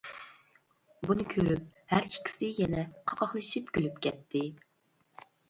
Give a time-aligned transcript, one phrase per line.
[1.03, 4.45] بۇنى كۆرۈپ ھەر ئىككىسى يەنە قاقاقلىشىپ كۈلۈپ كەتتى.